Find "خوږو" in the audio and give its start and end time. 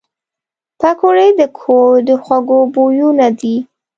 2.23-2.59